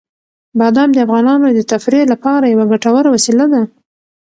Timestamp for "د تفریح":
1.51-2.03